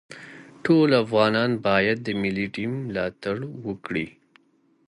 [0.65, 4.07] ټول افغانان باید د ملي ټیم ملاتړ وکړي.